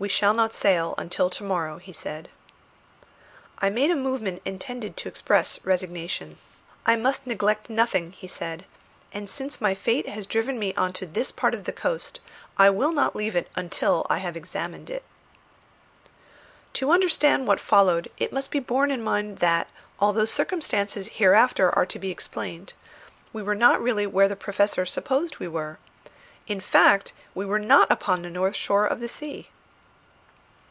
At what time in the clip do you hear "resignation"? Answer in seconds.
5.64-6.38